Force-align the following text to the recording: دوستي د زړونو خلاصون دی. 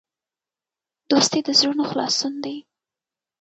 دوستي 1.09 1.39
د 1.45 1.49
زړونو 1.59 1.83
خلاصون 1.91 2.33
دی. 2.45 2.57